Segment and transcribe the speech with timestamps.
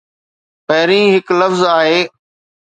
[0.67, 2.01] پهرين هڪ لفظ آهي.